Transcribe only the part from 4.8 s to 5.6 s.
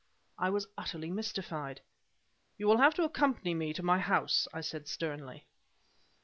sternly.